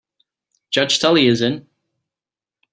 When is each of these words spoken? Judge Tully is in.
Judge 0.71 0.97
Tully 0.97 1.27
is 1.27 1.41
in. 1.41 1.67